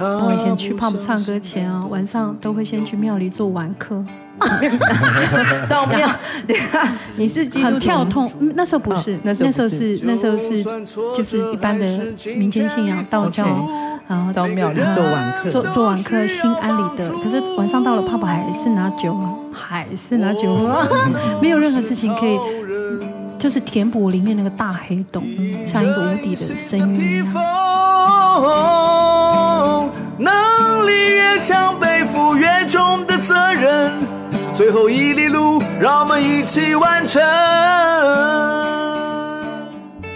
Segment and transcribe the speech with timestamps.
[0.00, 4.02] 我以前去 pub 唱歌前啊，晚上都会先去庙里做晚课。
[5.68, 6.08] 到庙，
[7.16, 8.30] 你是很跳痛。
[8.54, 10.62] 那时候不是，那时候是那时候是
[11.16, 11.84] 就是一般的
[12.36, 13.44] 民间信仰道教，
[14.06, 17.08] 然后到庙里做晚课，做做晚课心安理得。
[17.18, 19.18] 可是晚上到了 pub 还是拿酒，
[19.52, 20.56] 还是拿酒，
[21.42, 22.38] 没有任何事情可以，
[23.40, 25.24] 就是填补里面那个大黑洞，
[25.66, 27.26] 像一个无底的深渊一样。
[31.40, 33.92] 强，背负越重的责任。
[34.54, 37.22] 最后一里路，让我们一起完成。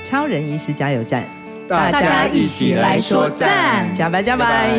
[0.05, 1.25] 超人医师加油站，
[1.69, 4.71] 大家一起来说赞，加白加白。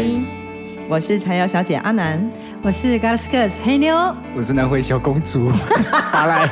[0.89, 2.21] 我是柴油小姐阿南，
[2.61, 5.49] 我是 Galacticus 黑妞，我是南回小公主
[6.11, 6.49] 阿来。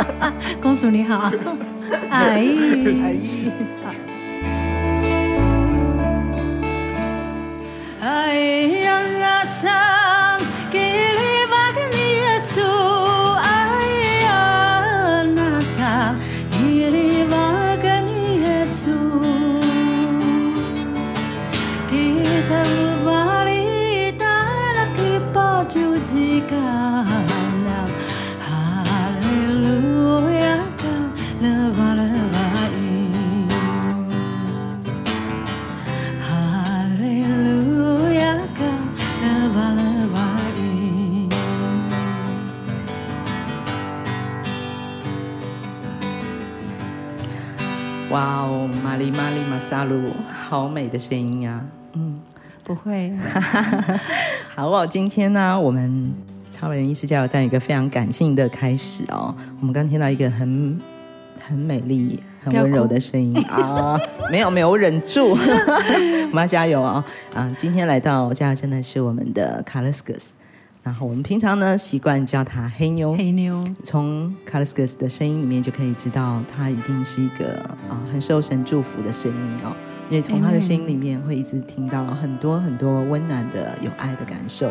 [0.62, 1.30] 公主你好，
[2.10, 3.52] 阿 姨。
[8.06, 10.05] 阿姨哇
[50.56, 51.62] 好美的声音呀！
[51.92, 52.18] 嗯，
[52.64, 53.12] 不会。
[54.56, 56.14] 好哦，今天呢，我们
[56.50, 59.34] 超人医师加油站有一个非常感性的开始哦。
[59.60, 60.80] 我们刚听到一个很
[61.46, 64.00] 很美丽、很温柔的声音啊，
[64.32, 67.04] 没有没有，我忍住， 我们要加油哦！
[67.34, 70.30] 啊，今天来到加油站的是我们的 Calliscus
[70.82, 73.62] 然后我们平常呢习惯叫他黑妞，黑妞。
[73.84, 77.58] 从 Calliscus 的声音里面就可以知道，他一定是一个
[77.90, 79.76] 啊很受神祝福的声音哦。
[80.08, 84.70] 因为从他的声音里面会一直听到很多很多温暖的、有爱的感受。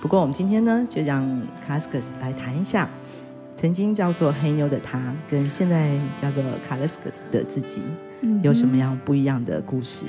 [0.00, 1.24] 不过我们今天呢，就让
[1.66, 2.88] Calliscus 来谈一下，
[3.56, 7.82] 曾经叫做黑妞的他，跟现在叫做 Calliscus 的自己，
[8.42, 10.06] 有什么样不一样的故事？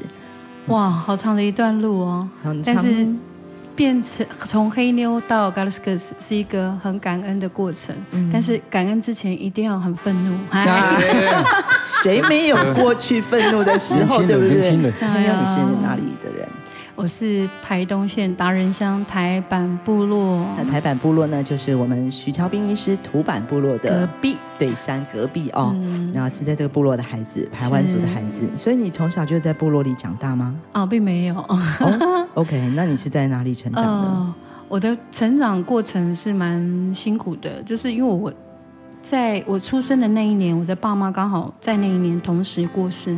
[0.67, 2.29] 嗯、哇，好长的一段路哦，
[2.65, 3.07] 但是。
[3.75, 10.37] 变成从黑妞到 Galacticus 是一个很感恩的过程，嗯、但是感恩之前一定要很愤怒。
[12.03, 14.71] 谁没有过去愤怒的时候，对不对？
[14.71, 14.91] 黑妞，
[15.39, 16.47] 你是哪里的人？
[17.01, 20.45] 我是台东县达仁乡台板部落。
[20.55, 25.75] 那台板部落呢，就是我们徐乔斌医师土坂部落的隔壁，对，山隔壁哦。
[25.81, 28.47] 嗯、然后是在这个部落的孩子，台湾族的孩子。
[28.55, 30.55] 所以你从小就在部落里长大吗？
[30.73, 31.35] 哦，并没有。
[31.39, 33.89] 哦、OK，那你是在哪里成长的？
[33.89, 34.35] 呃，
[34.67, 38.31] 我的成长过程是蛮辛苦的，就是因为我
[39.01, 43.17] 在我出生的那一年，我的爸妈刚好在那一年同时过世。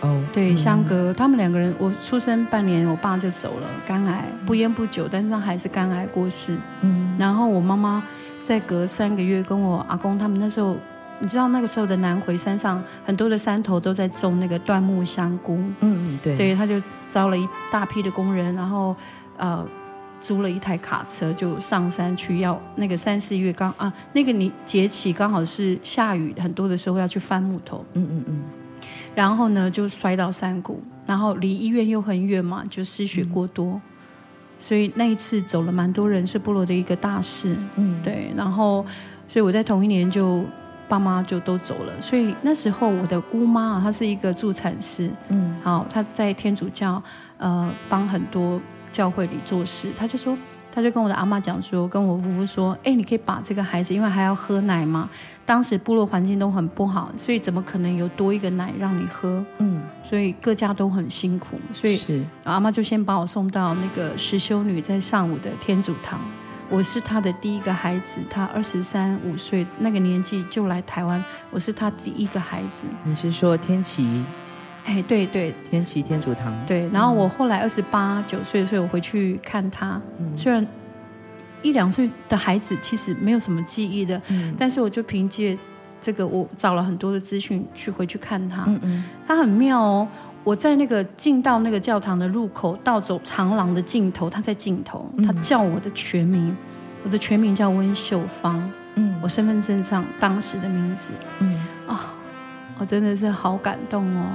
[0.00, 6.56] 哦，oh, 对，相隔、嗯、他们两个人，我出生半年，我爸就走了，肝癌，不烟不酒，但是他还是肝癌过世。
[6.82, 8.02] 嗯，然后我妈妈
[8.44, 10.76] 再隔三个月，跟我阿公他们那时候，
[11.18, 15.56] 你知道那个时候的南回山上很多的山头都在种那个椴木香菇。
[15.80, 16.80] 嗯嗯，对，对，他就
[17.10, 18.94] 招了一大批的工人，然后
[19.36, 19.66] 呃
[20.22, 27.84] 租了一台卡车就上山去要那个三四月刚啊那个你节气刚好是下雨很多的时候要去翻木头。
[27.94, 28.42] 嗯嗯嗯。
[29.18, 33.80] 然后呢，就摔到山谷，然后离医院又很远嘛，就失血过多，嗯、
[34.60, 37.56] 所以那一次走了蛮多人，是部落的一个大事。
[37.74, 38.30] 嗯，对。
[38.36, 38.86] 然后，
[39.26, 40.44] 所以我在同一年就
[40.88, 45.10] 爸妈就都走了，所以那时候我的姑妈啊，她是一个助产师。
[45.30, 47.02] 嗯，好，她在天主教
[47.38, 48.60] 呃帮很多
[48.92, 50.38] 教会里做事，她就说。
[50.70, 55.10] 她就跟我的阿妈讲说，跟我夫妇说，哎，你可以把这个孩子，因为还要喝奶嘛。
[55.48, 59.42] 当时部落环境都很不好，所以怎么可能有多一个奶让你喝？
[59.56, 66.20] 嗯，所以各家都很辛苦，所以是阿妈就先把我送到那个实修女在上午的天主堂。
[66.68, 72.84] 我是她的第一个孩子，她二十三五岁那个年纪就来台湾，我是她第一个孩子。
[73.04, 74.22] 你是说天琪？
[74.84, 76.54] 哎，对对，天琪天主堂。
[76.66, 79.98] 对，然后我后来二十八九岁的时候，我回去看她。
[80.18, 80.66] 嗯，虽然
[81.62, 85.58] 一两岁的孩子其实没有什么记忆的，嗯，但是我就凭借
[86.00, 88.64] 这个，我找了很多的资讯去回去看他。
[88.66, 90.08] 嗯嗯，他很妙哦。
[90.44, 96.56] 我在那个进到那个教堂的入口，到走长廊的尽头，他在尽头，他叫我的全名，
[97.04, 98.70] 我的全名叫温秀芳。
[98.94, 101.10] 嗯，我身份证上当时的名字。
[101.40, 101.54] 嗯
[101.86, 102.14] 啊，
[102.78, 104.26] 我真的是好感动哦。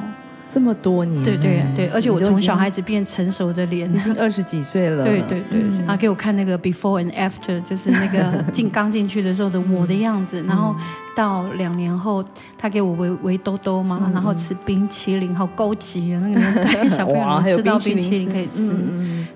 [0.53, 5.03] 这么多年，对对对，而且我从小孩子变成熟的脸，已经二十几岁了。
[5.03, 10.75] 对对对，然后给我看那个 before and after，就是那个 进刚进去的时候的我的样子，然后
[11.15, 12.23] 到两年后，
[12.55, 16.21] 他给我围围兜兜嘛，然后吃冰淇淋，好高级啊！
[16.23, 18.71] 那个年代小朋友 吃到冰淇淋可以吃。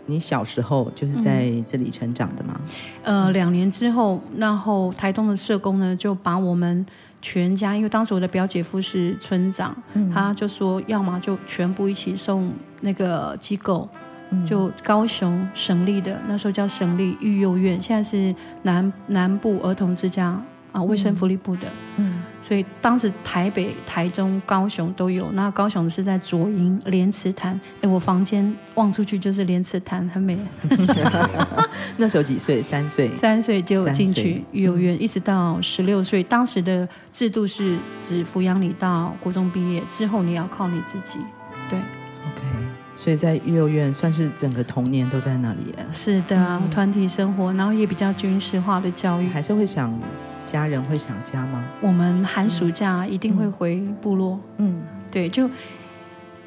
[0.06, 2.62] 你小时候就是在这里成长的吗？
[3.02, 6.86] 呃，两年之后，然后台东的社工呢就把我们。
[7.22, 13.90] 全家，因为当时我的表姐夫是村长，嗯、他就说，要么就全部一起送那个机构，
[14.30, 18.34] 嗯、就高雄省立的，那时候叫省立育幼院，现在是
[18.64, 20.42] 南南部儿童之家
[20.72, 21.68] 啊，卫生福利部的。
[22.48, 25.30] 所以当时台北、台中、高雄都有。
[25.34, 30.40] 那高雄是在左营莲池潭，哎，我房间望出去就是莲池潭，很美。
[31.98, 32.62] 那时候几岁？
[32.62, 33.14] 三岁。
[33.14, 36.24] 三岁就进去育幼院，一直到十六岁。
[36.24, 41.20] 当时的制度是只抚养你到国中毕业之后，你要靠你自己。
[41.70, 41.78] 对。
[41.78, 42.48] OK。
[42.96, 45.76] 所以在育幼院算是整个童年都在那里。
[45.92, 49.94] 是的，嗯、团体生活，然后也比较军事化的教育，还是会想。
[50.48, 51.64] 家人会想家吗？
[51.82, 54.40] 我们寒暑假一定会回部落。
[54.58, 55.48] 嗯，对，就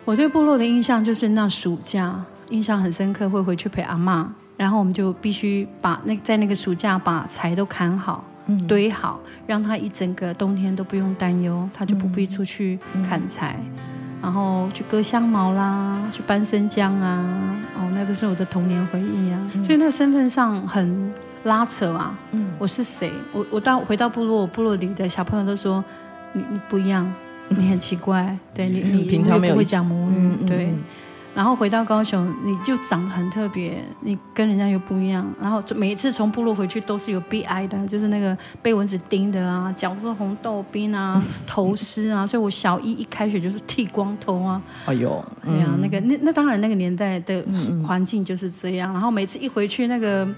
[0.06, 13.79] 我对部落的印象就是那暑假印象很深刻，会回去陪阿妈，然后我们就必须把那在那个暑假把柴都砍好、嗯、堆好，让他一整个冬天都不用担忧，他就不必出去砍柴，嗯、
[14.23, 17.23] 然后去割香茅啦，去搬生姜啊。
[17.76, 21.12] 哦，那个是我的童年回忆啊，嗯、所以那个身份上很。
[21.44, 22.19] 拉扯啊！
[22.32, 23.10] 嗯，我是谁？
[23.32, 25.82] 我我到回到部落，部落里的小朋友都说
[26.32, 27.10] 你你不一样，
[27.48, 30.75] 你很奇怪， 对你你平常没有会讲母语，嗯、对。
[31.32, 35.25] 然后回到高雄，你就长得很特别，你跟人家又不一样。
[35.40, 42.26] 然后每一次从部落回去都是有悲哀的，就是那个被蚊子叮的啊，脚是红豆冰啊， 头湿啊。
[42.26, 44.60] 所以我小一一开学就是剃光头啊。
[44.87, 47.42] 哎呦，哎呀，那个那那当然那个年代的
[47.87, 48.92] 环境就是这样。
[48.92, 50.28] 然后每次一回去那个。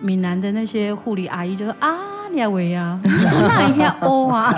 [0.00, 1.96] 闽南的那些护理阿姨就说啊，
[2.32, 4.54] 你还喂啊， 那一下哦啊，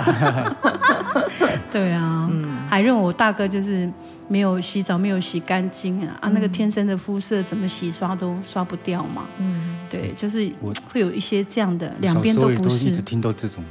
[1.71, 3.89] 对啊，嗯、还认为我大哥就是
[4.27, 10.51] 没有洗澡，没有洗干净啊，啊，那个天生的肤色怎么洗刷都刷不掉嘛，嗯，对，就是
[10.91, 13.63] 会有一些这样的，两边都不是，一直听到这种，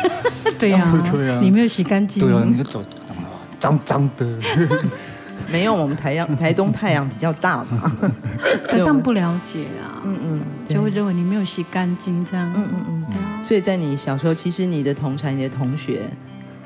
[0.58, 2.82] 对呀、啊，对啊，你没有洗干净，对啊，你就走
[3.58, 4.26] 脏脏的。
[5.50, 7.90] 没有，我们台阳台东太阳比较大嘛，
[8.64, 16.02] 可是不了解啊，嗯嗯，就会认为你没有洗干净这样，嗯嗯嗯，嗯，所以在你小时候，其实你的同侪、你的同学，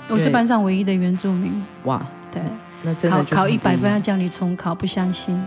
[0.09, 2.43] 我是班上唯一的原住民，哇，对，
[2.83, 5.41] 那真的考考一百分要叫你重考，不相信，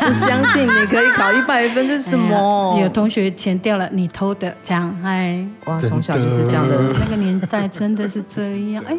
[0.00, 2.72] 不相信你可以考一百分，这是什么？
[2.74, 8.96] 哎、有同学钱掉了，你偷的，这样，哎，哇，从小就是这样的，那个年代真的是这样，哎。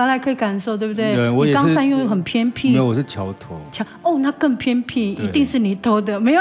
[0.00, 1.14] 原来可以感受，对不对？
[1.14, 1.58] 对，我也是。
[1.58, 2.70] 你冈山又很偏僻。
[2.70, 3.60] 没有，我是桥头。
[3.70, 6.40] 桥哦，那更偏僻，一定是你偷的，没有。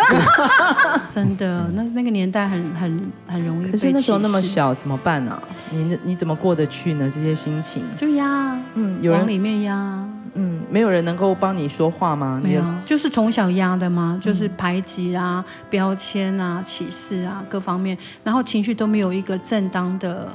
[1.10, 3.70] 真的，那那个年代很很很容易。
[3.70, 5.38] 可是那时候那么小，怎么办呢？
[5.72, 7.10] 你你怎么过得去呢？
[7.12, 12.40] 这些心情就压，嗯，有人里面压，嗯，没有人能够帮你说话吗？
[12.42, 20.32] 没有，就是从小压的嘛，就是排挤啊、标签啊、歧视啊各方面，然后情绪都没有一个正当的。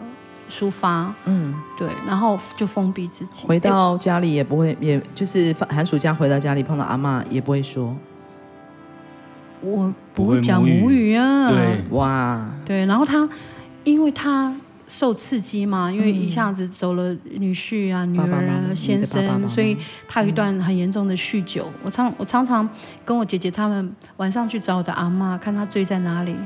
[0.54, 3.44] 抒发，嗯，对，然后就封闭自己。
[3.44, 7.96] 回到家里也不会，也就是寒暑假回到家里碰到阿妈也不会说，
[9.61, 11.49] 我不会讲母语啊。
[11.49, 13.28] 对，哇，对，然后他，
[13.82, 14.54] 因为他
[14.87, 21.68] 受刺激嘛，因为一下子走了女婿啊、女儿啊、先生，所以他有一段很严重的酗酒。
[21.82, 22.68] 我常我常常
[23.04, 26.37] 跟我姐姐他们晚上去找我的阿妈，看他醉在哪里。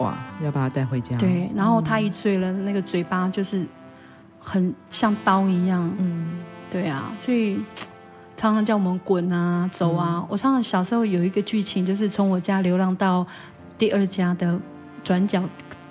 [0.00, 1.16] 哇，要把他带回家。
[1.18, 3.66] 对，然后他一醉了，嗯、那个嘴巴就是
[4.38, 5.90] 很像刀一样。
[5.98, 6.40] 嗯，
[6.70, 7.60] 对啊，所以
[8.34, 10.16] 常常叫我们滚啊、走啊。
[10.16, 13.26] 嗯、我常常小时候有一个剧情，就是从我家流浪到
[13.76, 14.58] 第二家的
[15.04, 15.42] 转角，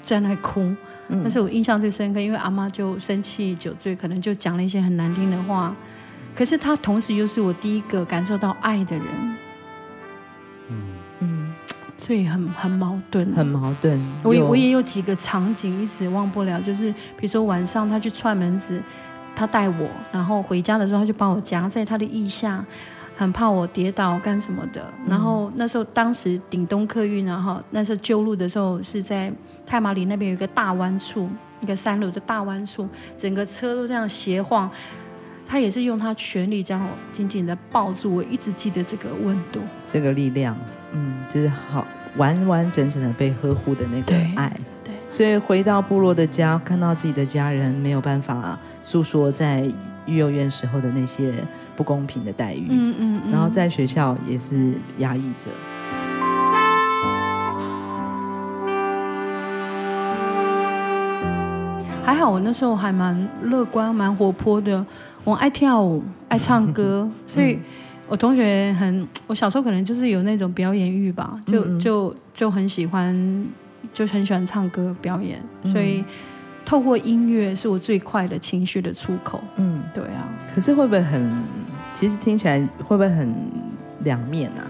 [0.04, 0.62] 在那哭。
[1.10, 5.76] 嗯，那是我印象最深刻，因为阿妈就生气酒醉，可能就讲了一些很难听的话。
[6.36, 9.06] 可是他同时又是我第一个感受到爱的人。
[12.10, 14.02] 所以很很矛盾，很矛盾。
[14.24, 18.82] 我我也有几个场景一直忘不了，就是比如说晚上他去串门子，
[19.36, 22.66] 他带我，然后回家的时候他就把我夹在他的腋下，
[23.16, 24.92] 很怕我跌倒干什么的。
[25.06, 29.32] 然后那时候当时顶东客运，然后那时候旧路的时候是在
[29.64, 31.30] 太马里那边有一个大弯处，
[31.62, 32.90] 一个三路的大弯处，
[33.20, 34.68] 整个车都这样斜晃，
[35.48, 40.58] 他也是用他全力将我紧紧的抱住我，一直记得这个温度，这个力量。
[40.92, 41.86] 嗯，就是好
[42.18, 44.50] 完完整整的被呵护的那个爱，
[44.84, 49.62] 对，对，所以回到部落的家，看到自己的家人没有办法诉说在
[50.06, 51.34] 育幼院时候的那些
[51.76, 53.32] 不公平的待遇，嗯嗯，嗯。
[53.32, 55.50] 然后在学校也是压抑着。
[62.04, 64.84] 还好我那时候还蛮乐观、蛮活泼的，
[65.24, 67.60] 我爱跳舞、爱唱歌， 所以
[68.10, 73.46] 我同学很，我小时候可能就是有那种表演欲吧，就嗯嗯就就很喜欢，
[73.94, 76.04] 就很喜欢唱歌表演，所以
[76.66, 79.40] 透过音乐是我最快的情绪的出口。
[79.58, 81.32] 嗯，对啊，可是会不会很？
[81.94, 83.34] 其实听起来会不会很
[84.04, 84.66] 两面啊？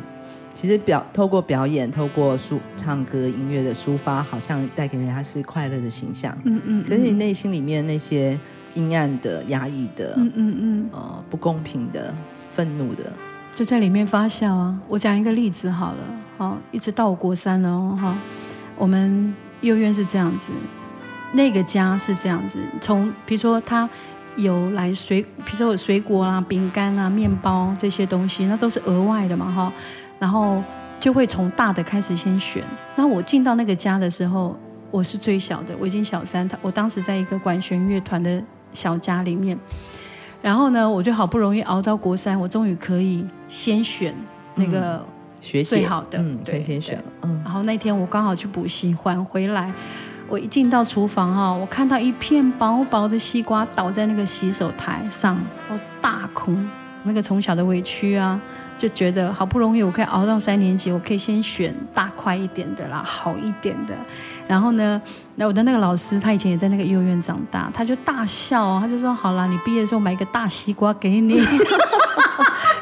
[0.54, 6.38] 其实表透过表演，透过书唱歌、音乐的抒发，好像带给人家是快乐的形象。
[6.44, 8.38] 嗯嗯，可是你内心里面那些
[8.74, 12.14] 阴暗的、压抑的，嗯嗯嗯，呃，不公平的、
[12.52, 13.14] 愤怒的，
[13.60, 14.74] 就在里面发酵啊。
[14.88, 15.98] 我讲一个例子好了，
[16.38, 18.18] 好，一直到我国三了哦，哈，
[18.78, 20.50] 我们幼儿园是这样子，
[21.34, 23.90] 那个家是这样子，从比如说他
[24.38, 29.74] 有来水，比如说有水果啦、饼干啊、面包这些东西，那都是额外的嘛，哈。
[30.20, 30.64] 然后
[30.98, 32.64] 就会从大的开始先选。
[32.96, 34.58] 那我进到那个家的时候，
[34.90, 36.48] 我是最小的，我已经小三。
[36.48, 39.60] 他我当时在一个管弦乐团的小家里面，
[40.42, 44.16] 然后呢，我就好不容易熬到国三，我终于可以先选
[44.56, 45.06] 那个
[45.42, 49.72] 学姐最好的，嗯，可对以先选了，嗯，然后那天我刚好去补习，还回来，
[50.28, 55.38] 我一进到厨房哈，我看到一片薄薄的西瓜倒在那个洗手台上，
[55.70, 56.56] 我大哭。
[57.04, 58.40] 那个从小的委屈啊，
[58.78, 63.96] 就觉得好不容易我可以熬到三年级，我可以先选大块一点的啦，好一点的。
[64.50, 65.00] 然后呢，
[65.36, 71.40] 那我的那个老师他以前也在那个幼儿园长大，他就大笑，他就说：“好啦，你毕业的时候买一个大西瓜给你。”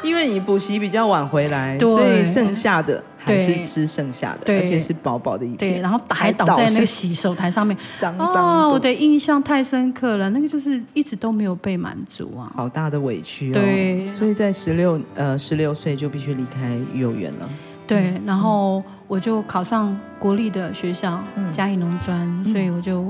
[0.02, 12.50] 因为你补习比较晚回来，所以剩下的还是吃剩下的，而且是薄薄的一片，对，然后还倒在那个洗手台上面，脏脏哦，我，的印象太深刻了，那个就是一直都没有被满足啊。
[12.56, 13.54] 好大的委屈哦。
[13.60, 17.46] 对所以在十六呃十六岁就必须离开幼儿园了。
[17.88, 21.50] 对，然后我就考上国立的学校，嗯。
[21.50, 23.02] 嘉义农专，所以我就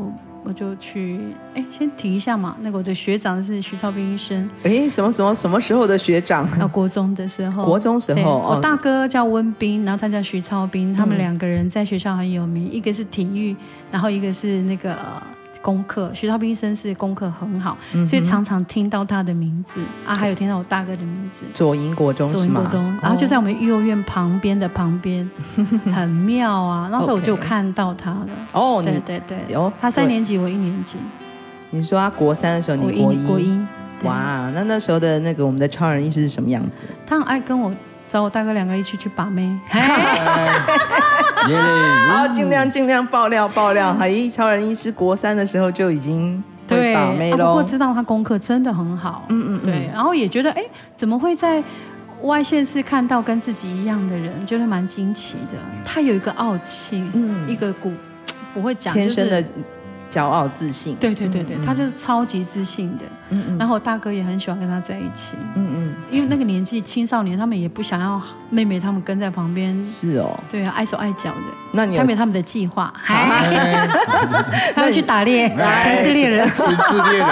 [0.44, 1.20] 我就去，
[1.54, 6.46] 哎，先提一下嘛，那个我的学长是徐超斌医生，哎，什么什么什么时候的学长？
[6.52, 8.54] 啊，国中的时候，国中时候，哦。
[8.54, 13.54] 我大哥叫温彬，然后他叫徐超斌，他们两个人在学校很有名，一个是体育，
[13.90, 15.22] 然后一个是那个呃
[15.62, 16.10] 功课。
[16.14, 21.44] 徐超斌医生是功课很好，所以常常听到他的名字啊，还有听到我大哥的名字。
[21.54, 22.28] 左营国中？
[22.28, 25.28] 左营国中，然后就在我们幼儿园旁边的旁边，
[25.92, 26.88] 很妙啊！
[26.90, 28.28] 那时候我就看到他了。
[28.52, 30.96] 哦，你对对对，有他三年级，我一年级，
[31.70, 33.60] 你说他国三的时候，你国一，国一。
[34.04, 36.82] 哇，那那时候的那个我们的超人医师是什么样子？
[37.04, 37.74] 他很爱跟我
[38.06, 39.58] 找我大哥两个一起去把妹。
[41.50, 41.58] 耶
[42.08, 43.96] 好，尽量尽量爆料爆料。
[44.00, 47.62] 哎，超人医师国三的时候就已经会对，把妹啊、不过。
[47.62, 50.64] 知道他功课真的很好，嗯嗯嗯对，然后也觉得哎，
[50.96, 51.62] 怎么会在
[52.22, 55.58] 外县市看到跟自己一样的人，觉得蛮惊奇的。
[55.84, 57.92] 他有一个傲气，嗯一个骨，
[58.52, 59.54] 不会讲天生的就是
[60.10, 60.94] 骄傲自信。
[60.96, 63.04] 对对对对，他就是超级自信的。
[63.30, 70.38] 嗯嗯然后我大哥也很喜欢跟他在一起，嗯嗯，因为那个年纪青少年，他们也不想要妹妹他们跟在旁边，是哦。
[70.50, 71.42] 对啊，碍手碍脚的。
[71.72, 73.86] 那你有他们有他们的计划， 哎，
[74.74, 75.46] 他要去打猎，
[75.82, 76.48] 城市猎人。
[76.50, 77.26] 城市猎人，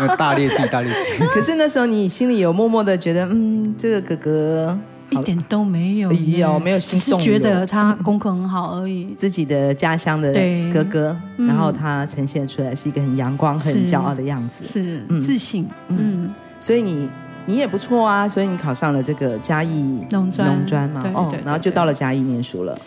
[0.00, 1.24] 呃大猎记，大猎记。
[1.26, 4.78] 可是那时候你心里有默默的觉得，嗯，这个哥哥
[5.10, 6.10] 一点都没有
[6.60, 9.12] 没有心只是动觉得他功课很好而已。
[9.16, 10.32] 自己的家乡的
[10.72, 11.46] 哥哥，嗯。
[11.46, 14.64] 然后他呈现出来是一个很阳光、很骄傲的样子。
[14.64, 15.20] 是嗯。
[15.20, 17.08] 自信，嗯，所以你
[17.46, 22.78] 你也不错啊，所以你考上了这个嘉义农专农专嘛哦然后就到了嘉义念书了。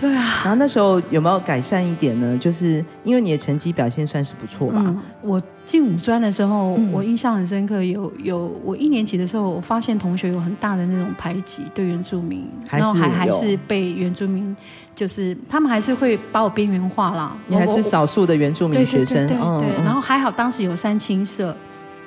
[0.00, 2.38] 对啊，然后那时候有没有改善一点呢？
[2.38, 4.82] 就是因为你的成绩表现算是不错吧？
[4.86, 6.90] 嗯，我进五专的时候，嗯。
[6.90, 14.56] 我印象很深刻，有有我一年级的时候，我发现同学有很大的那种排挤，对原住民，然后还还是被原住民，
[14.94, 17.36] 就是他们还是会把我边缘化啦。
[17.46, 21.54] 你还是少数的原住民学生，对对对对嗯，然后还好当时有三青社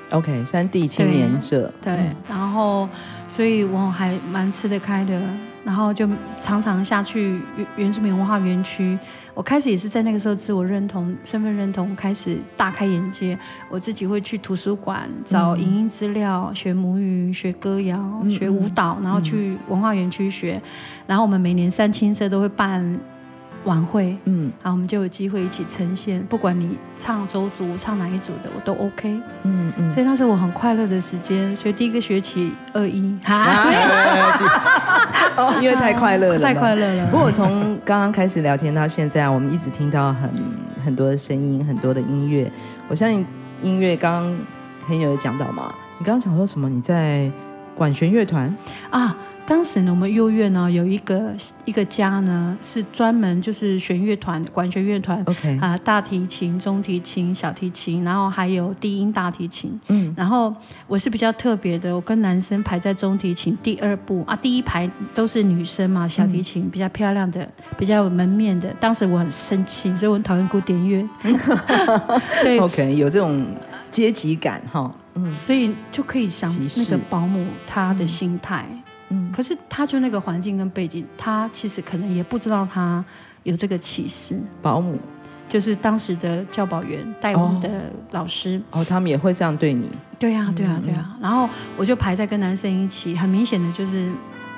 [0.10, 2.16] ，OK，三地青年社，对，嗯。
[2.28, 2.90] 然后
[3.28, 5.22] 所以我还蛮吃得开的，
[5.64, 6.08] 然后就
[6.42, 8.98] 常常下去原原住民文化园区。
[9.36, 13.36] 我开始也是在那个时候自我认同、身份认同开始大开眼界。
[13.68, 20.62] 我自己会去图书馆找影音资料，学母语、学歌谣、学舞蹈，然后去文化园区学。
[21.08, 22.96] 然后我们每年三青社都会办
[23.66, 26.24] 晚会，嗯然后我们就有机会一起呈现。
[26.30, 29.20] 不管你唱周族、唱哪一组的，我都 OK。
[29.44, 33.66] 嗯嗯，所以那是我很快乐的时间，所以第一个学期二一，啊
[35.38, 37.06] 哦 因为太快乐了，太快乐了。
[37.08, 40.30] 不过我从刚刚开始聊天到现在，我们一直听到很
[40.86, 42.52] 很多的声音，很多的音乐。
[42.88, 43.26] 我相信
[43.62, 44.38] 音乐刚刚
[44.86, 46.70] 黑妞有讲到嘛，你刚刚讲说什么？
[46.70, 47.32] 你在
[47.76, 48.56] 管弦乐团
[48.90, 49.16] 啊？
[49.46, 51.34] 当时呢，我们幼乐呢有一个
[51.66, 55.22] 一个家呢，是专门就是弦乐团、管弦乐团。
[55.26, 59.78] OK 啊，大提琴、中提琴、小提琴，然后还有低音大提琴。
[59.90, 60.56] 嗯，然后
[60.88, 67.46] 我是比较特别的，我跟男生排在中提琴第二部啊，第一排都是女生嘛，小提琴、嗯、比较漂亮的，
[67.78, 68.74] 比较有门面的。
[68.80, 71.06] 当时我很生气，所以我很讨厌古典乐。
[72.42, 73.46] 对，OK，有这种
[73.92, 74.90] 阶级感哈。
[75.16, 78.66] 嗯，所以就可以想那个保姆她的心态。
[78.70, 78.80] 嗯
[79.10, 83.04] 嗯，可是他就那个环境跟背景，他其实可能也不知道他
[83.44, 84.42] 有这个歧视。
[84.60, 84.98] 保姆
[85.48, 89.88] 就是当时的教保员带我们的老师哦，哦，他们也会这样对你？
[90.18, 91.18] 对呀、啊，对呀、啊，对呀、啊。
[91.22, 94.12] 然后我就排在跟男生一起，很明显的就是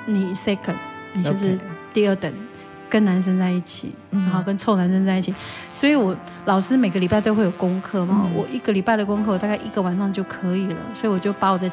[0.06, 0.76] 你 second，
[1.12, 1.58] 你就是
[1.92, 2.32] 第二等，
[2.88, 5.34] 跟男生在一起，然后跟臭男生在一起。
[5.72, 11.70] 所以我老师每个礼拜都会有功课嘛，我一个礼拜的功课我大概一个晚上就可以了，所以我就把我的。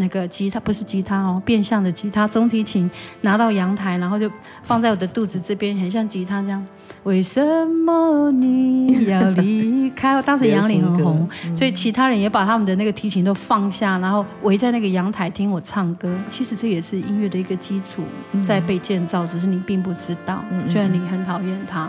[0.00, 2.90] 那个吉他不是吉他哦，变相的吉他，中提琴
[3.20, 4.28] 拿到阳台，然后就
[4.62, 6.66] 放在我的肚子这边，很像吉他这样。
[7.04, 10.20] 为什么你要离开？
[10.22, 16.12] 当时杨林很红，嗯、所以其他人也把他们的那个提琴都放下，然后围在那个阳台听我唱歌。
[16.28, 18.02] 其实这也是音乐的一个基础，
[18.44, 20.44] 在被建造，只是你并不知道。
[20.66, 21.88] 虽然你很讨厌他，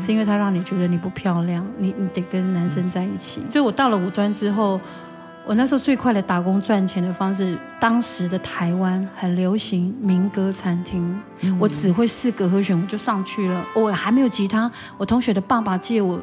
[0.00, 3.40] 是因为他让你觉得你不漂亮，你你得跟男生在一起。
[3.50, 4.80] 所以我到了五专之后。
[5.44, 13.66] 我那时候最快的打工赚钱的方式，当时的台湾很流行民歌餐厅，嗯、我只会四个和弦，我就上去了。
[13.74, 16.20] 我还没有吉他，我同学的爸爸借我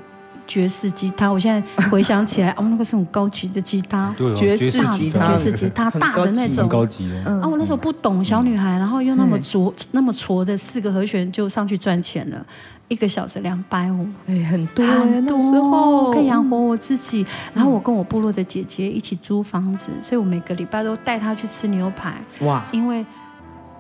[0.48, 12.46] 爵士吉他，我现在回想起来， 哦，那个是很高级的吉他，对哦、爵士吉他，爵士吉他大的那种，高级啊，我那时候不懂，小女孩，然后又那么拙、那么拙的四个和弦就上去赚钱了。
[12.90, 17.26] 一个小时两百五，哎，很多很多，那时候可以养活我自己。
[17.54, 22.16] 然后我跟我部落的姐姐一起租房子，所以我每个礼拜都带她去吃牛排。
[22.42, 22.64] 哇！
[22.72, 23.06] 因为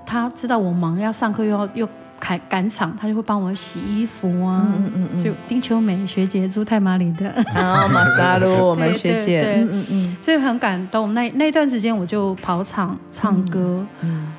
[0.06, 4.64] 她知道我忙，要上课又要又赶赶场，她就会帮我洗衣服啊。
[4.68, 5.18] 嗯嗯嗯。
[5.18, 11.16] 所以丁秋美学姐住太麻里的，然后马萨路 我们学姐，对嗯嗯，所以很感动。
[11.16, 13.84] 那那段时间我就跑场唱歌。
[14.02, 14.32] 嗯。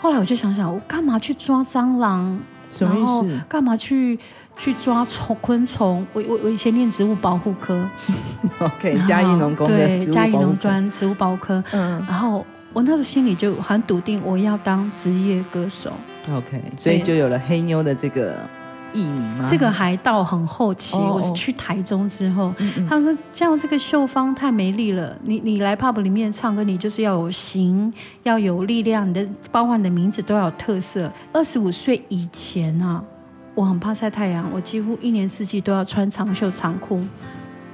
[0.00, 2.40] 后来我就想想，我干嘛去抓蟑螂？
[2.80, 4.18] 然后干嘛去
[4.56, 6.06] 去抓虫昆虫？
[6.12, 7.88] 我我我以前念植物保护科，
[8.58, 11.62] OK，嘉义农工对，嘉义农专植物保护科。
[11.72, 15.92] 嗯，然后我那时候心里就很笃定，我要当职业歌手。
[16.30, 18.48] OK，所以就有了黑妞的这个
[18.92, 19.46] 艺名吗？
[19.50, 31.10] 这个还到很后期，哦、我是去台中之后，嗯嗯他们说这样这个秀芳太没力了，你你来 pub 里面唱歌，你就是要有型，要有力量，你的包括你的名字都要有特色。
[31.32, 33.02] 二十五岁以前啊。
[33.54, 37.04] 我很怕晒太阳，我几乎一年四季都要穿长袖长裤。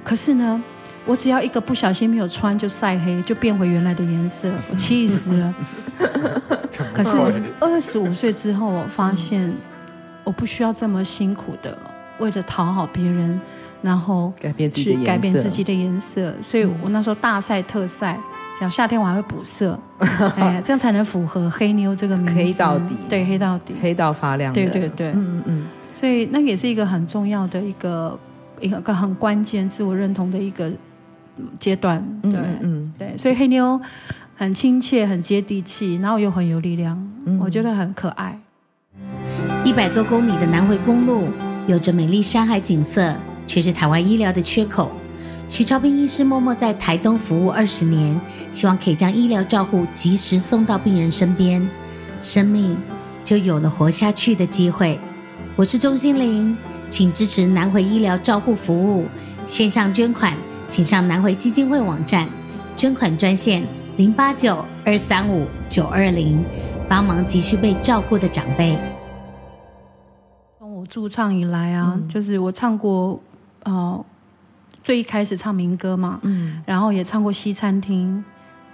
[0.03, 0.63] 可是呢，
[1.05, 5.53] 我只要一个不小心没有穿就晒黑，就变回原来的颜色，我气死了。
[6.91, 7.15] 可是
[7.59, 9.53] 二十五岁之后，我发现
[10.25, 11.77] 我不需要这么辛苦的
[12.19, 13.39] 为了讨好别人，
[13.81, 16.33] 然后改变自己的改变自己的颜色。
[16.41, 18.19] 所以我那时候大晒特晒，
[18.59, 19.79] 讲夏天我还会补色，
[20.35, 22.33] 哎，这样才能符合黑妞这个名字。
[22.33, 24.51] 黑到底，对，黑到底，黑到发亮。
[24.51, 25.67] 对对对，嗯嗯。
[25.97, 28.19] 所以那也是一个很重要的一个
[28.59, 30.71] 一个很关键自我认同的一个
[31.59, 32.93] 阶段，对，嗯，嗯。
[32.97, 33.79] 对，所以黑妞
[34.35, 38.39] 很亲切、很接地气，然后又很有力量，嗯、我觉得很可爱。
[39.65, 41.27] 一百多公里的南回公路，
[41.65, 43.15] 有着美丽山海景色，
[43.47, 44.91] 却是台湾医疗的缺口。
[45.49, 51.67] 许超斌医师默默在台东服务二十年，希望可以将医疗照护及时送到病人身边，
[52.21, 52.77] 生命
[53.23, 54.99] 就有了活下去的机会。
[55.55, 56.55] 我是钟欣凌，
[56.87, 59.07] 请支持南回医疗照护服务
[59.47, 60.37] 线上捐款，
[60.69, 62.29] 请上南回基金会网站
[62.77, 63.63] 捐款专线
[63.97, 66.45] 零八九二三五九二零，
[66.87, 68.77] 帮忙急需被照顾的长辈。
[70.89, 73.19] 驻唱以来啊，嗯、就是我唱过，
[73.63, 74.05] 呃，
[74.83, 78.23] 最一开始唱民歌嘛，嗯，然后也唱过西餐厅。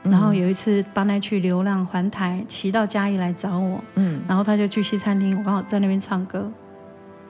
[0.04, 6.52] 然后有一次，帮他去流浪环台，骑到嘉义来找我，嗯，然后他就去西餐厅，我刚好在那边唱歌。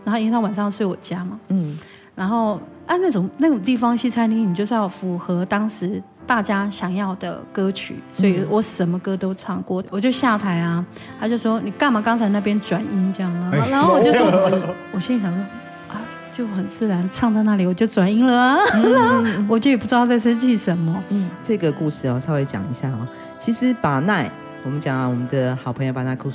[0.05, 1.77] 然后因为他晚上睡我家嘛，嗯，
[2.15, 2.55] 然后
[2.87, 9.83] 啊那种那种地方西餐厅，你就是要符合当时大家想要的歌曲，所以我什么歌都唱过。
[9.89, 10.85] 我就下台啊，
[11.19, 13.51] 他就说你干嘛刚才那边转音这样啊？
[13.69, 15.41] 然后我就说，我， 我心里想说
[15.89, 15.99] 啊，
[16.33, 21.03] 就很自然唱到那里我就转音了啊，嗯、我就也不知道在生气什么。
[21.09, 23.07] 嗯，这个故事哦，稍微讲一下哦。
[23.37, 24.29] 其实把奈，
[24.63, 26.29] 我们讲啊，我们的好朋友巴奈库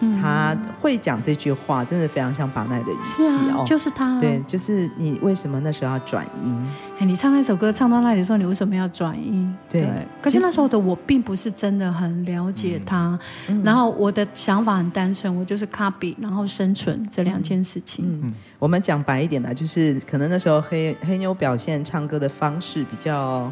[0.00, 0.20] 睡。
[0.20, 6.66] 他会讲这句话，真的非常像巴奈的语气哦，就是他，对，就是你为什么那时候要转音？
[6.98, 9.54] 哎，你唱那首歌唱到那里的时候，你为什么要转音？
[9.68, 13.18] 对，可是那时候的我并不是真的很了解他，
[13.64, 18.04] 然后我的想法很单纯，我就是 copy，然后生存这两件事情。
[18.22, 23.50] 嗯，我们讲白一点呢，就是可能那时候黑黑妞表现唱歌的方式比较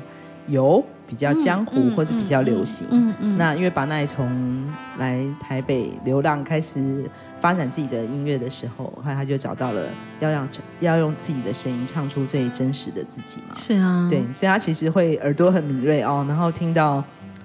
[0.49, 0.85] 油。
[1.09, 7.05] 比较江湖或是比较流行，嗯嗯，那因为巴奈从来台北流浪开始
[7.41, 9.87] 发展自己的音乐的时候，后来他就找到了
[10.21, 10.49] 要让
[10.81, 17.03] 要用自己的声音唱出最真实的自己嘛，是啊，对，所以他其实会耳朵很敏锐哦，然后听到。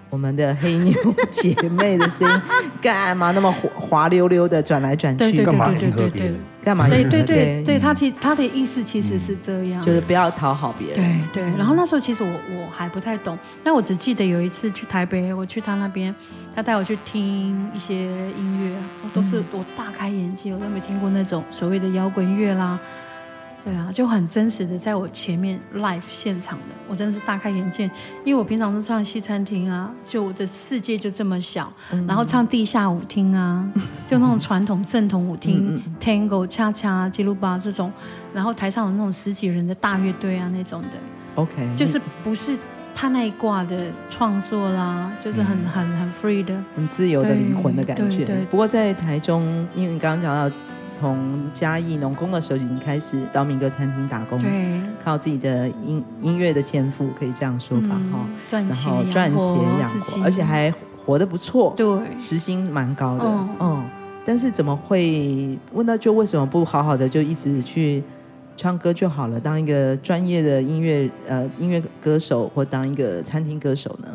[0.10, 0.94] 我们的黑妞
[1.32, 2.42] 姐妹的声音
[2.80, 5.20] 干嘛那么滑滑溜溜的转来转去？
[5.20, 6.90] 对对对对对对对，干嘛？
[6.90, 11.22] 对对对对，他其他的意思其实是这样，就是不要讨好别人。
[11.32, 16.14] 对对，然后那时候其实我我还不太懂，但我只记得有一次去台北，我去他那边，
[16.56, 17.94] 他带我去听一些
[18.32, 22.80] 音乐，我都是我大开眼界，我都没听过那种所谓的摇滚乐啦。
[23.64, 27.86] 对啊，就很真实的在我前面 live 现场的，我真的是大开眼界，
[28.26, 33.66] 因为我平常都唱西餐厅啊，就我的世界就这么小，嗯、然后唱地下舞厅啊，
[34.06, 37.90] 就那种传统正统舞厅、嗯、，Tango、恰恰、吉鲁巴这种，
[38.34, 40.98] 然后台上有那种十几人的大乐队啊那种的
[41.36, 42.58] ，OK，就是不是
[42.94, 48.04] 他那一挂的创作啦，就是很很很 free 的，很自由的灵魂的感觉。
[48.04, 50.54] 对对对，不过在台中，因为你刚刚讲到。
[50.86, 58.20] 从嘉义农工的时候已经开始到民歌餐厅打工，对，靠自己的音音乐的天赋，可以这样说吧，哈、
[58.52, 60.74] 嗯，然后赚钱养活，而且还
[61.06, 63.90] 活得不错，对，时薪蛮高的，嗯，嗯，
[64.26, 68.04] 但是怎么会问到就为什么不好好的就一直去
[68.56, 74.08] 唱歌就好了，当一个专业的音乐呃音乐歌手或当一个餐厅歌手呢？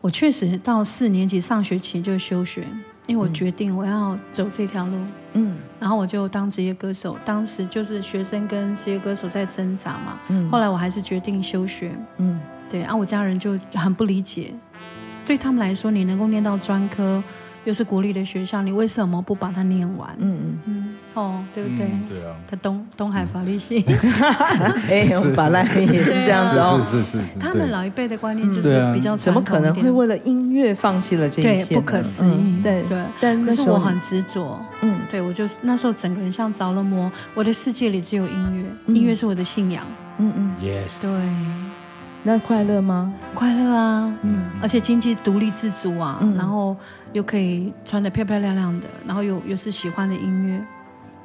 [0.00, 2.66] 我确实到四年级上学期就休学。
[3.06, 4.96] 因为我决定我要走这条路，
[5.32, 7.16] 嗯，然后我就当职业歌手。
[7.24, 14.54] 当时就是学生跟职业歌手在挣扎嘛，嗯，后来我还是决定休学，嗯，对，啊，我家人就很不理解，
[15.26, 17.22] 对他们来说，你能够念到专科。
[17.64, 20.10] 又是国立的学校，你为什么不把它念完？
[20.18, 21.86] 嗯嗯嗯，哦，对不对？
[21.86, 22.34] 嗯、对啊。
[22.50, 23.84] 他东东海法律系，
[24.90, 26.80] 哎，巴奈也是这样子哦。
[26.82, 27.38] 是是是是。
[27.38, 31.74] 他们老一辈的观念就是比较传统、嗯啊、怎么可能会为了音乐放弃了这一切？
[31.74, 32.32] 对，不可思议。
[32.32, 33.02] 嗯、对对。
[33.20, 34.60] 但可是我很执着。
[34.80, 39.84] 嗯，对，我就那时候整个人像着了魔，我的世界里只有音乐，嗯、音乐是我的信仰。
[40.18, 40.54] 嗯嗯。
[40.60, 41.02] Yes。
[41.02, 41.10] 对。
[42.24, 43.12] 那快乐吗？
[43.34, 46.76] 快乐啊，嗯，而且经济独立自主啊，嗯、然后
[47.12, 50.64] 又可以穿的漂漂亮亮的，然后又又是喜欢的音乐，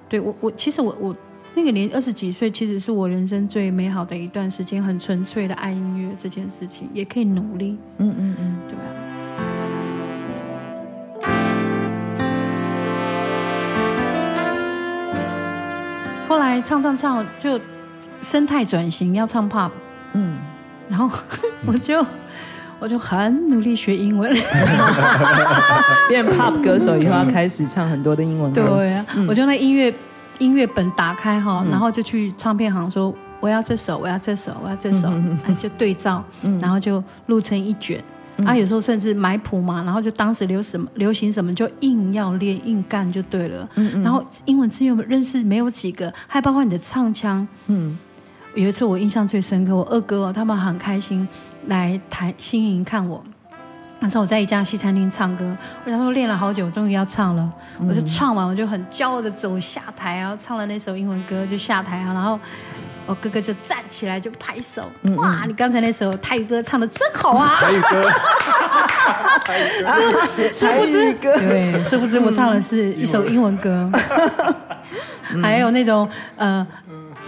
[0.09, 1.15] 对我我其实我我
[1.53, 8.81] 那个年二十几岁，其实是我人生最美好的一段时间，很纯粹的爱音乐这件事情，也可以努力，嗯嗯嗯，对啊。
[16.27, 17.59] 后来唱唱唱，就
[18.23, 19.69] 生态转型，要唱 pop，
[20.13, 20.35] 嗯。
[20.89, 21.09] 然后
[21.65, 22.05] 我就
[22.79, 24.31] 我就很努力学英文，
[26.07, 28.67] 变 pop 歌手以后要开始唱很多的英文歌。
[28.67, 29.93] 对啊，嗯、我就那音乐
[30.39, 36.23] 音乐本打开哈，然后就去唱片行说我要这首，我要这首，我要这首，嗯、就对照，
[36.61, 38.03] 然后就录成一卷。
[38.39, 43.67] 嗯、啊，有时候甚至买谱嘛，然后就当时流什么流行什么就硬要练硬干就对了。
[43.73, 47.97] 嗯嗯，然后英文字又认识没有几个，还包括你的唱腔，嗯。
[48.57, 51.27] 有一次我印象最深刻，我二哥哦，他们很开心
[51.67, 53.23] 来台新营看我。
[53.99, 57.47] 那时候我在一家西餐厅唱歌，我想说练了好久，终于要唱了。
[57.79, 62.39] 嗯、我就唱完，我就很骄傲的走下台啊，唱了那首英文歌就下台啊，然后
[63.05, 67.57] 我哥哥就站起来就拍手，嗯、哇，你刚才那首泰语歌唱的真好啊！
[67.59, 68.09] 泰语歌，
[70.51, 73.91] 殊不知， 对，殊不知我唱的是一首英文歌，
[75.31, 76.65] 嗯、 还有那种呃。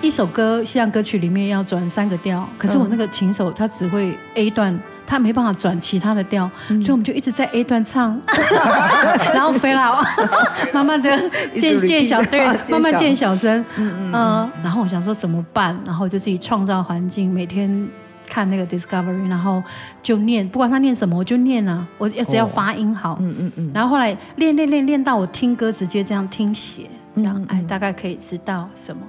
[0.01, 8.19] 一首歌，西洋歌曲里面要转三个调，可是我那个琴手他只会 A 段，他没办法转其他的调，嗯、所以我们就一直在 A 段唱，
[9.33, 10.01] 然后飞了，
[10.73, 11.12] 慢慢的
[11.55, 17.88] 渐渐小，对， 慢慢渐小声，嗯嗯、呃，然后我想说怎么办，然后就自己创造环境，每天
[18.27, 19.62] 看那个 Discovery，然后
[20.01, 29.01] 就念，不管他念什么，我就念啊，我只要发音好，嗯嗯嗯，然后后来练练练练到我听歌直接这样听写，这样哎，大概可以知道什么。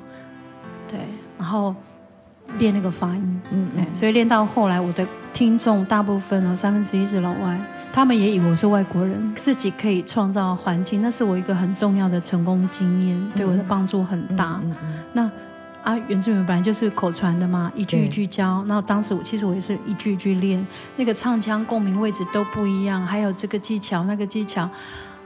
[1.41, 1.75] 对，然后
[2.59, 7.59] 练那个发音，嗯，嗯，所以练到后来，我的听众大部分哦，三分之一是老外，
[7.93, 14.61] 他们也以为我是外国人，自己可以创造环境，那是我一个很重要的成功经验，对我的帮助很大。
[14.63, 15.31] 嗯嗯嗯嗯、那
[15.83, 18.63] 啊，原住民本来就是口传的嘛，一句一句教。
[18.69, 24.69] 然后当时我其实我也是一句一句练，那个唱腔共鸣位置都不一样，还有这个技巧那个技巧。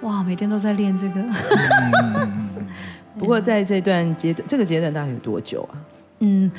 [0.02, 1.24] 哇，每天都在练这个。
[3.18, 5.74] 不过在这段阶段，这个阶段大概有多久啊？
[6.20, 6.50] 嗯，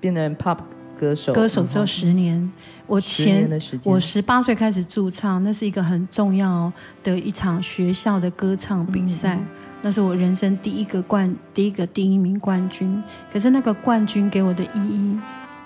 [0.00, 0.58] 变成 pop
[0.98, 2.50] 歌手，歌手只有十年。
[2.86, 3.48] 我前
[3.84, 6.72] 我十八岁开始驻唱，那是一个很重要
[7.04, 9.46] 的一场学校的歌唱比赛，嗯、
[9.82, 13.00] 那是我人生第一个冠，第一个第一名冠军。
[13.32, 15.16] 可是那个冠军给我的意义，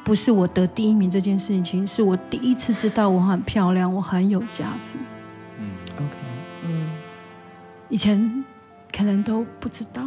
[0.04, 4.98] 不是我得第一名这件事情，是我第一次知道我很漂亮，我很有价值。
[5.58, 6.16] 嗯，OK，
[6.66, 6.90] 嗯，
[7.88, 8.44] 以前
[8.94, 10.02] 可能都不知道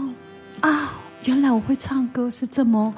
[0.62, 2.94] 啊，原来我会唱歌是这么。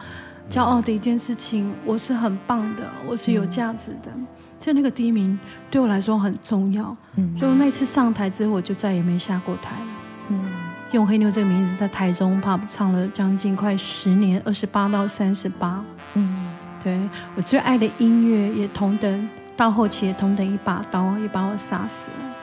[0.49, 4.11] 骄傲的一件事情，我是很棒的，我是有价值的。
[4.59, 5.37] 就、嗯、那个第一名
[5.69, 6.95] 对我来说很重要。
[7.15, 9.87] 嗯，就那次上台之后，我就再也没下过台了。
[10.29, 10.43] 嗯，
[10.91, 15.85] 用黑妞这个名字在台中 pub 唱了将近快十年，二十八到三十八。
[16.15, 16.51] 嗯，
[16.83, 16.99] 对
[17.35, 22.35] 我最爱的音乐也同等，到后期也同等一把刀，也把我杀死了。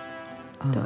[0.62, 0.82] 嗯、对，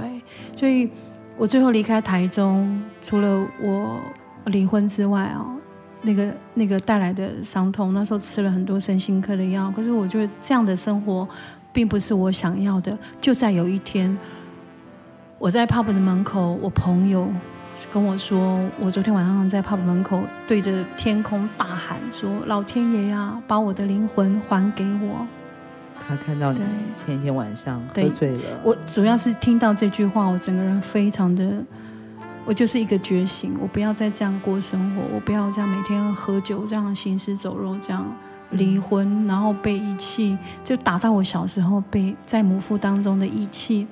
[0.57, 0.91] 所以
[1.37, 4.01] 我最后离开台中，除了我
[4.47, 5.60] 离婚之外啊、哦。
[6.03, 11.29] 那个那个带来的伤痛，那时候吃了很多身心科的药，可是我觉得这样的生活
[11.73, 12.97] 并不是我想要的。
[13.21, 14.17] 就在有一天，
[15.39, 17.29] 我在 pub 的门口，我朋友
[17.93, 25.27] 跟我说，我昨天晚上在 pub 门口对着天空大喊说：“老天爷呀，把我的灵魂还给我！”
[26.01, 26.61] 他看到你
[26.95, 31.63] 前一天晚上喝醉了，我主要是听到这句话，我整个人非常的。
[32.51, 38.05] 我就是一个觉醒，我不要再这样过生活，我不要这样每天喝酒，这样行尸走肉，这样
[38.51, 43.87] 离婚，然后被遗弃，就打到我小时候被在母腹当中的遗弃，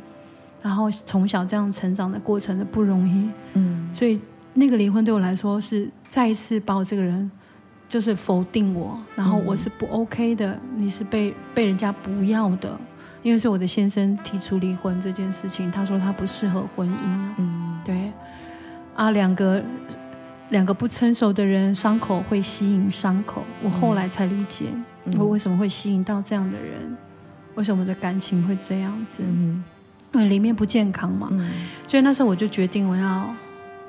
[0.61, 4.21] 然后从小这样成长的过程的不容易，嗯，所以
[4.55, 7.31] 那个离婚对我来说是再一次把我这个人
[7.89, 12.77] 就是否定我，然后我是不 OK 的，你是被被人家不要的，
[13.23, 16.93] 因为是我的先生提出离婚这件事情，他说他不适合婚姻，
[17.37, 17.68] 嗯，对。
[18.99, 19.63] 啊，两个
[20.51, 23.45] 两个不成熟的人，伤口会吸引伤口。
[23.63, 24.65] 我后来才理解，
[25.05, 26.97] 嗯、我为什么会吸引到这样的人，
[27.55, 29.23] 为什么我的感情会这样子？
[29.25, 29.63] 嗯，
[30.15, 31.29] 因为里面不健康嘛。
[31.31, 31.49] 嗯、
[31.87, 33.33] 所以那时候我就决定，我要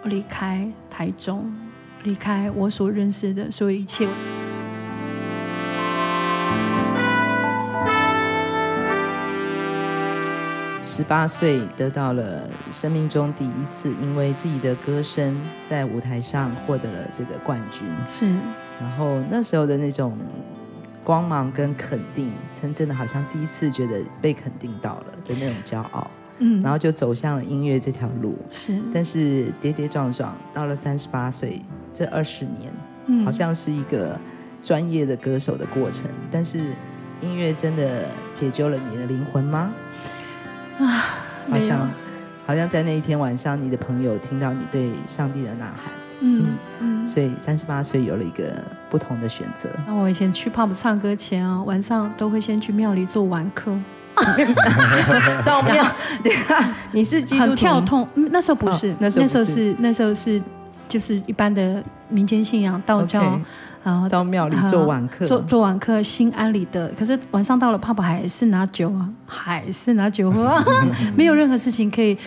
[0.04, 1.52] 离开台中，
[2.04, 4.08] 离开我所认识的所有一切。
[10.82, 17.88] 十八岁得到了生命中第一次，因为自己的歌声在舞台上获得了这个冠军。
[18.08, 18.26] 是，
[18.80, 20.18] 然后那时候的那种
[21.04, 26.10] 光芒跟肯定，真正的好像第一次觉得被肯定到了的那种骄傲。
[26.40, 28.38] 嗯，然后就走向了音乐这条路。
[28.50, 31.62] 是，但是跌跌撞撞到了三十八岁，
[31.94, 32.74] 这二十年，
[33.08, 34.18] 嗯，好像是一个
[34.64, 36.06] 专业的歌手的过程。
[36.32, 36.60] 但是
[37.20, 39.74] 音乐真的解救了你的灵魂吗？
[40.80, 41.16] 啊，
[41.50, 41.90] 好像，
[42.46, 46.46] 好像在那一天晚上，你的朋友听到你对上帝的呐喊，嗯
[46.80, 48.46] 嗯，所以三十八岁有了一个
[48.90, 49.70] 不同的选择。
[49.86, 53.78] 那我以前去 pub 唱歌前啊，晚上都会先去庙里做晚课，
[55.46, 55.86] 到庙，
[56.92, 57.42] 你是基督？
[57.42, 59.76] 很跳痛，那时候不是，那时候是。
[59.80, 60.42] 那时候是
[60.88, 63.40] 就是一般的民间信仰道教。
[63.82, 66.90] 然后到庙里做晚课，做做晚课，心安理得。
[66.98, 70.62] 可是晚上到了，爸爸还是拿酒啊，还是拿酒喝，
[71.16, 72.18] 没有任何事情可以，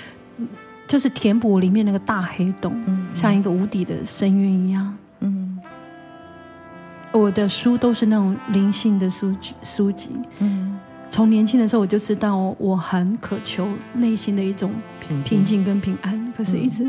[0.88, 4.96] 就是填补里面那个大黑洞，嗯、像一个无底的深渊一样。
[5.20, 5.58] 嗯，
[7.12, 10.08] 我的书都是那种灵性的书籍，书籍。
[10.38, 10.78] 嗯，
[11.10, 14.72] 从年轻的时候我就知道，我很渴求内心的一种
[15.22, 16.86] 平静跟平安，嗯、可是一直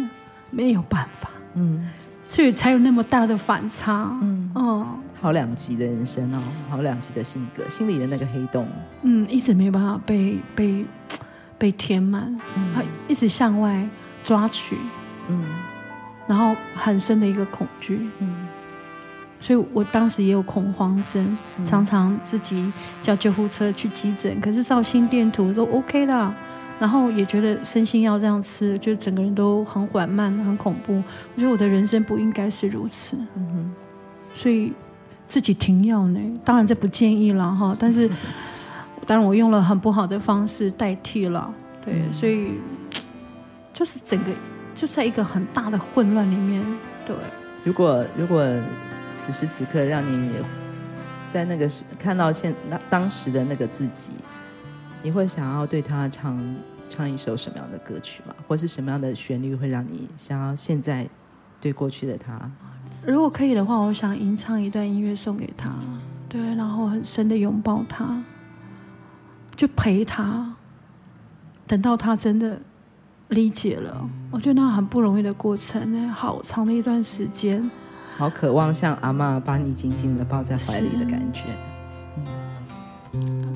[0.49, 1.30] 没有办法。
[1.56, 1.86] 嗯。
[2.26, 4.88] 所以才有那么大的反差，嗯，哦，
[5.20, 8.68] 好两极的人生哦，好两极的性格，心里的那个黑洞，
[9.04, 10.86] 嗯，一直没有办法被被
[11.58, 13.88] 被填满，嗯，一直向外
[14.22, 14.78] 抓取，
[15.28, 15.44] 嗯，
[16.28, 18.48] 然后很深的一个恐惧，嗯，
[19.39, 26.34] 所以我当时也有恐慌症，嗯，常常自己叫救护车去急诊，可是照心电图都 OK 的。
[26.80, 31.02] 然后也觉得身心要这样吃，就整个人都很缓慢、很恐怖。
[31.34, 33.72] 我觉得我的人生不应该是如此，嗯哼，
[34.34, 34.74] 所以
[35.28, 36.19] 自己停药呢。
[36.43, 38.10] 当然这不建议了哈，但是
[39.08, 41.54] 当然我用了很不好的方式代替了，
[41.86, 42.54] 对，嗯、所以
[43.72, 44.32] 就是整个
[44.74, 46.65] 就在一个很大的混乱里面。
[47.06, 47.15] 对，
[47.63, 48.43] 如果如果
[49.12, 50.32] 此时此刻让你
[51.28, 54.12] 在那个时看到现那当时的那个自己。
[55.06, 56.41] 你会想要对他唱
[56.88, 58.34] 唱一首什么样的歌曲吗？
[58.48, 61.06] 或是什么样的旋律会让你想要现在
[61.60, 62.39] 对过去的他？
[63.06, 65.70] 如果可以的话，我想吟唱一段音乐送给他，
[66.30, 68.24] 对，然后很深的拥抱他，
[69.56, 70.56] 就陪他，
[71.68, 72.60] 等到他真的
[73.28, 74.10] 理解了。
[74.32, 77.70] 我觉得那很不容易的过程，那好长的一段时间，
[78.18, 81.44] 好渴望像阿嬷把你紧紧的抱在怀里的感觉。
[83.12, 83.53] 翻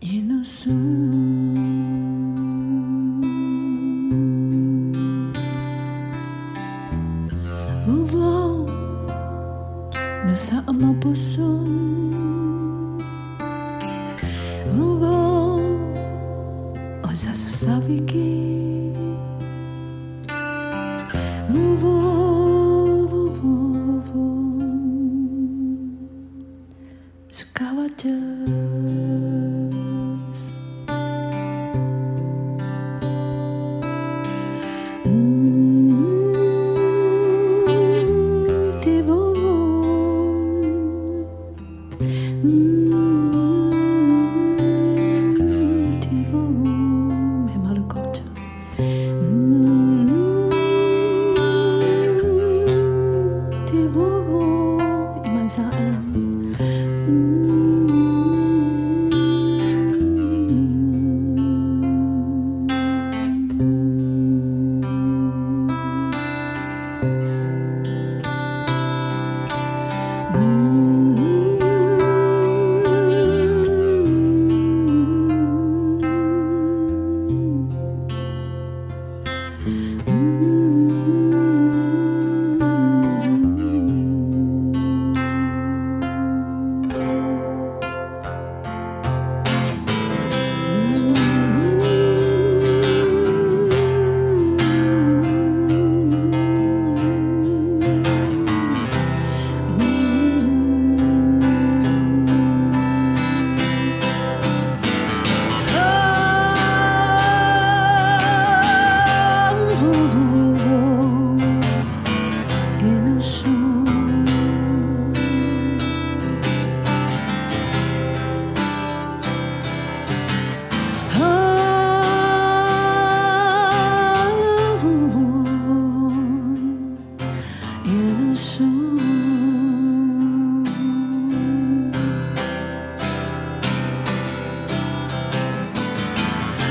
[0.00, 1.27] innocent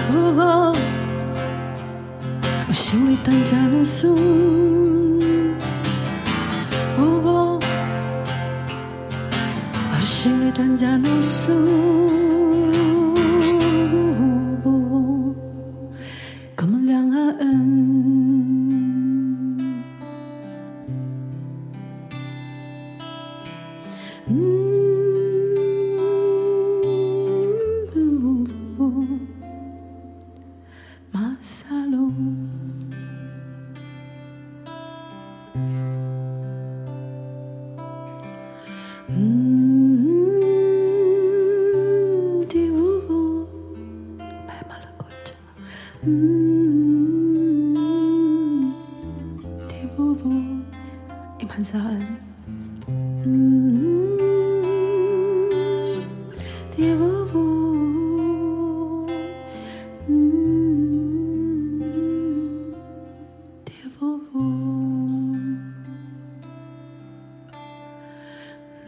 [0.10, 0.74] 如果
[2.68, 4.10] 我心里但加了锁
[6.98, 7.60] 如果
[9.92, 11.54] 我心里但加了锁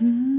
[0.02, 0.39] Mm-hmm.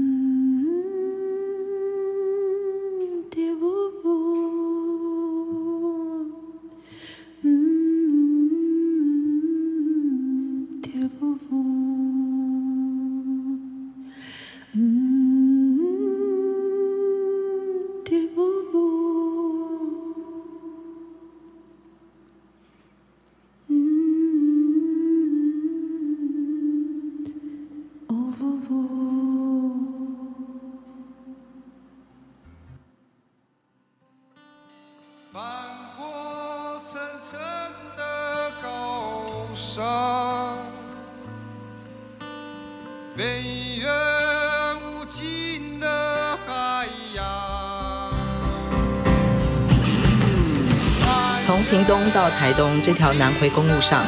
[52.81, 54.03] 这条南回公路上，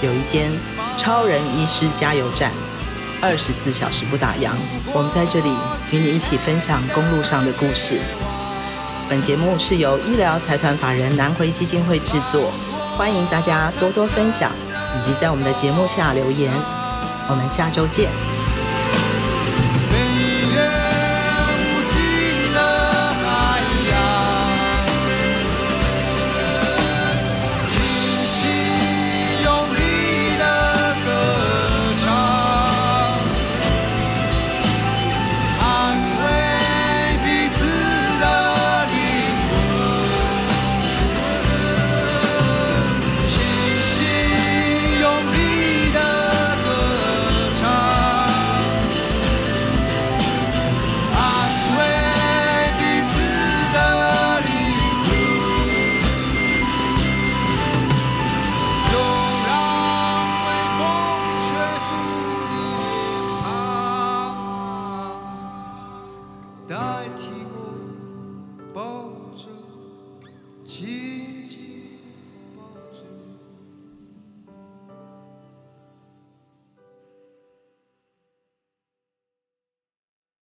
[0.00, 0.50] 有一间
[0.96, 2.50] 超人医师加油站，
[3.20, 4.50] 二十四小时不打烊。
[4.92, 5.50] 我们在这里
[5.92, 8.00] 与你一起分享公路上的故事。
[9.08, 12.50] 本节目是由医疗财团法人南回基金会制作，
[12.96, 14.50] 欢迎大家多多分享，
[14.98, 16.50] 以及在我们的节目下留言。
[17.28, 18.35] 我们下周见。